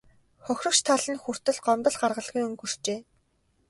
[0.45, 2.99] Хохирогч тал нь хүртэл гомдол гаргалгүй өнгөрчээ.